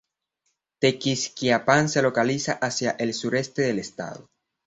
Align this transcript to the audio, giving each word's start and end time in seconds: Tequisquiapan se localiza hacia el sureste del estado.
Tequisquiapan 0.79 1.87
se 1.87 2.01
localiza 2.01 2.53
hacia 2.53 2.95
el 2.97 3.13
sureste 3.13 3.61
del 3.61 3.77
estado. 3.77 4.27